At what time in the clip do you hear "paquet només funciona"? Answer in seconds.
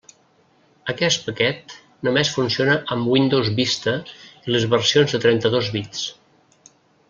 1.27-2.77